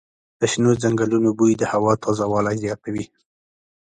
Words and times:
د 0.39 0.41
شنو 0.51 0.71
ځنګلونو 0.83 1.29
بوی 1.37 1.53
د 1.57 1.63
هوا 1.71 1.93
تازه 2.03 2.25
والی 2.31 2.55
زیاتوي. 2.63 3.05